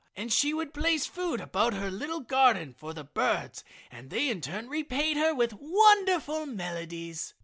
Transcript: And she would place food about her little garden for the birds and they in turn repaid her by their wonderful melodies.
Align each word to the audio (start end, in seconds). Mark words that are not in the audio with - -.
And 0.15 0.33
she 0.33 0.51
would 0.51 0.73
place 0.73 1.05
food 1.05 1.39
about 1.39 1.75
her 1.75 1.91
little 1.91 2.21
garden 2.21 2.73
for 2.73 2.91
the 2.91 3.03
birds 3.03 3.63
and 3.91 4.09
they 4.09 4.29
in 4.29 4.41
turn 4.41 4.67
repaid 4.67 5.15
her 5.15 5.35
by 5.35 5.45
their 5.45 5.59
wonderful 5.61 6.47
melodies. 6.47 7.35